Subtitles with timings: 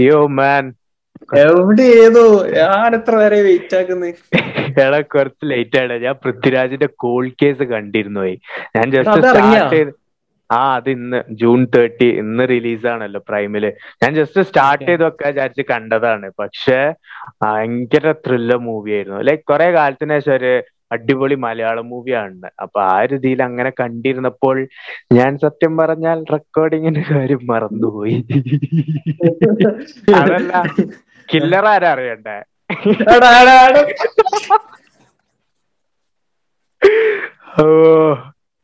[0.00, 0.64] യോ മാൻ
[1.40, 2.22] എവിടെ ഏതോ?
[2.56, 4.14] ഞാൻ എത്ര വരെ വെയിറ്റ് ആക്കുന്നത്
[4.82, 8.22] എടാ കുറച്ച് ലേറ്റ് ആണ് ഞാൻ പൃഥ്വിരാജിന്റെ കോൾ കേസ് കണ്ടിരുന്നു
[8.76, 9.92] ഞാൻ ജസ്റ്റ് സ്റ്റാർട്ട് ചെയ്ത്
[10.50, 13.64] ആ അത് ഇന്ന് ജൂൺ തേർട്ടി ഇന്ന് റിലീസ് ആണല്ലോ പ്രൈമിൽ
[14.02, 16.26] ഞാൻ ജസ്റ്റ് സ്റ്റാർട്ട് ചെയ്തൊക്കെ വിചാരിച്ച് കണ്ടതാണ്.
[16.40, 16.80] പക്ഷെ
[17.42, 19.20] ഭയങ്കര ത്രില്ലർ മൂവി ആയിരുന്നു.
[19.28, 20.52] ലൈക് കുറെ കാലത്തിന് ശേഷം ഒരു
[20.94, 24.56] അടിപൊളി മലയാളം മൂവിയാണ് അപ്പൊ ആ രീതിയിൽ അങ്ങനെ കണ്ടിരുന്നപ്പോൾ
[25.18, 28.16] ഞാൻ സത്യം പറഞ്ഞാൽ റെക്കോർഡിങ്ങിന്റെ കാര്യം മറന്നുപോയി.
[30.20, 30.52] അതല്ല
[31.28, 32.38] കില്ലർ ആരാ അറിയണ്ടേ.
[37.62, 37.64] ഓ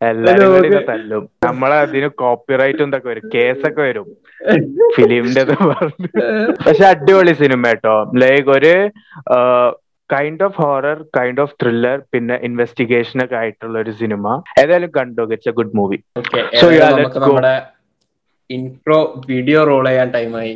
[0.00, 1.22] എല്ലാരും തല്ലും.
[1.46, 3.24] നമ്മളെ അതിന് കോപ്പിറൈറ്റ് എന്തൊക്കെ വരും.
[3.34, 4.06] കേസൊക്കെ വരും.
[4.96, 5.42] ഫിലിമിന്റെ
[6.66, 8.72] പക്ഷെ അടിപൊളി സിനിമ കേട്ടോ ലൈക്ക് ഒരു
[10.10, 14.26] kind of horror kind of thriller പിന്നെ ഇൻവെസ്റ്റിഗേഷൻ ഒക്കെ ആയിട്ടുള്ള ഒരു സിനിമ
[14.60, 15.98] ഏതായാലും കണ്ടു it's a good movie
[16.54, 16.68] so.
[17.18, 17.54] നമ്മുടെ
[18.50, 20.54] ഇൻട്രോ വീഡിയോ റോൾ ചെയ്യാൻ ടൈമായി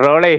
[0.00, 0.34] റോളി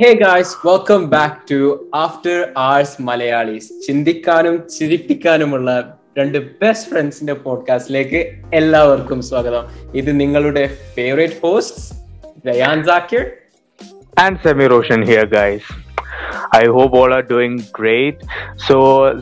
[0.00, 1.56] hey guys welcome back to
[1.94, 5.70] after hours Malayalees ചിന്തിക്കാനും ചിരിപ്പിക്കാനുമുള്ള
[6.18, 8.20] രണ്ട് ബെസ്റ്റ് ഫ്രണ്ട്സിന്റെ പോഡ്കാസ്റ്റിലേക്ക്
[8.54, 9.64] എല്ലാവർക്കും സ്വാഗതം.
[9.94, 11.82] ഇത് നിങ്ങളുടെ favourite host
[12.48, 13.24] Rayan Zakir
[14.16, 15.68] and Semi Roshan here guys
[16.56, 18.28] I hope all are doing great
[18.68, 18.76] so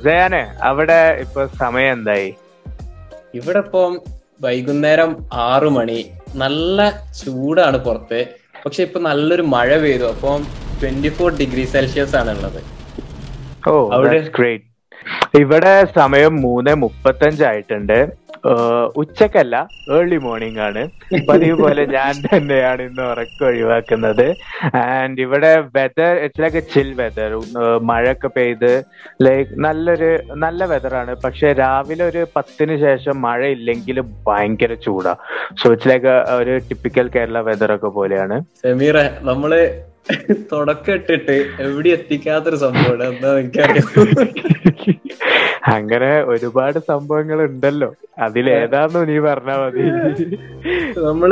[0.06, 2.30] ജയാനെ അവിടെ ഇപ്പൊ സമയം എന്തായി?
[3.34, 3.92] ഇവിടെ ഇപ്പം
[4.40, 6.00] വൈകുന്നേരം ആറു മണി.
[6.34, 6.78] നല്ല
[7.20, 8.20] ചൂടാണ് പുറത്ത്.
[8.66, 10.04] പക്ഷെ ഇപ്പൊ നല്ലൊരു മഴ പെയ്തു.
[10.04, 10.40] അപ്പം
[10.80, 12.60] ട്വന്റി ഫോർ ഡിഗ്രി സെൽഷ്യസ് ആണ് ഉള്ളത്
[13.68, 14.20] ഓ അവിടെ?
[14.36, 14.64] ഗ്രേറ്റ്
[15.40, 17.98] ഇവിടെ സമയം മൂന്ന് മുപ്പത്തഞ്ചായിട്ടുണ്ട്
[18.50, 19.56] ഏഹ് ഉച്ചക്കല്ല
[19.94, 20.82] ഏർലി മോർണിംഗ് ആണ്.
[21.28, 24.26] പതിവ് പോലെ ഞാൻ തന്നെയാണ് ഇന്ന് ഉറക്കം ഒഴിവാക്കുന്നത്.
[24.82, 27.32] ആൻഡ് ഇവിടെ weather it's like a chill weather
[27.90, 28.70] മഴയൊക്കെ പെയ്ത്
[29.26, 30.10] ലൈക്ക് നല്ലൊരു
[30.44, 33.98] നല്ല വെതറാണ് പക്ഷെ രാവിലെ ഒരു പത്തിന് ശേഷം മഴ ഇല്ലെങ്കിൽ
[34.28, 35.14] ഭയങ്കര ചൂടാ.
[35.60, 36.08] സോ ഇറ്റ്സ് ലൈക്ക്
[36.40, 38.38] ഒരു ടിപ്പിക്കൽ കേരള വെതർ ഒക്കെ പോലെയാണ്.
[38.64, 38.96] സമീറ
[39.30, 39.52] നമ്മൾ
[40.52, 43.04] തുടക്കം ഇട്ടിട്ട് എവിടെ എത്തിക്കാത്തൊരു സംഭവമാണ്.
[43.04, 43.88] എന്താ എനിക്കറിയാം
[45.74, 49.84] അങ്ങനെ ഒരുപാട് സംഭവങ്ങൾ ഉണ്ടല്ലോ അതിലേതാന്ന് നീ പറഞ്ഞാ മതി.
[51.06, 51.24] നമ്മൾ